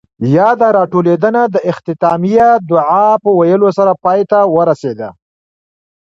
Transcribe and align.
ياده 0.37 0.67
راټولېدنه 0.77 1.41
د 1.53 1.55
اختتامیه 1.71 2.49
دعاء 2.71 3.13
پۀ 3.23 3.29
ويلو 3.39 3.69
سره 3.77 3.91
پای 4.03 4.19
ته 4.31 4.39
ورسېده. 4.55 5.09